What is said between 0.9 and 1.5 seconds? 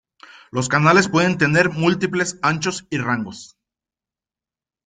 pueden